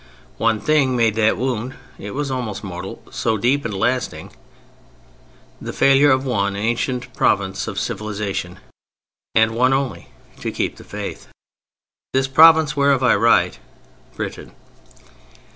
[0.39, 4.31] One thing made that wound (it was almost mortal) so deep and lasting:
[5.61, 8.59] the failure of one ancient province of civilization,
[9.35, 10.07] and one only,
[10.39, 11.27] to keep the Faith:
[12.13, 13.59] this province whereof I write:
[14.15, 14.53] Britain.